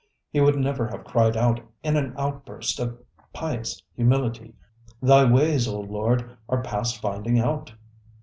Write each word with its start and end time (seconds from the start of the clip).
He 0.31 0.41
would 0.41 0.57
never 0.57 0.87
have 0.87 1.03
cried 1.03 1.37
out 1.37 1.61
in 1.83 1.95
an 1.95 2.15
outburst 2.17 2.79
of 2.79 2.97
pious 3.33 3.83
humility: 3.93 4.55
ŌĆ£Thy 5.03 5.31
ways, 5.31 5.67
O 5.67 5.79
Lord, 5.79 6.27
are 6.49 6.63
past 6.63 6.99
finding 6.99 7.37
out. 7.37 7.71